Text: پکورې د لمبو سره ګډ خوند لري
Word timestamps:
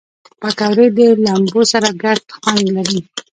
پکورې 0.41 0.87
د 0.97 0.99
لمبو 1.25 1.61
سره 1.71 1.89
ګډ 2.03 2.19
خوند 2.41 2.65
لري 2.75 2.99